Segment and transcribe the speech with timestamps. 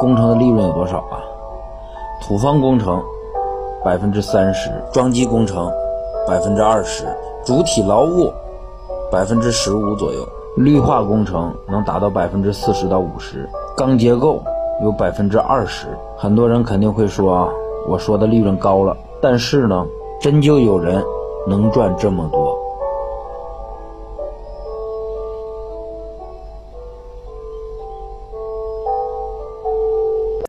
[0.00, 1.20] 工程的利润有多少啊？
[2.22, 3.02] 土方工程
[3.84, 5.70] 百分之三十，桩基工程
[6.26, 7.04] 百分之二十，
[7.44, 8.32] 主体劳务
[9.12, 10.26] 百分之十五左右，
[10.56, 13.46] 绿化工程能达到百分之四十到五十，
[13.76, 14.42] 钢结构
[14.82, 15.86] 有百分之二十。
[16.16, 17.48] 很多人肯定会说啊，
[17.86, 19.86] 我说的利润高了，但是呢，
[20.18, 21.04] 真就有人
[21.46, 22.58] 能赚这么多。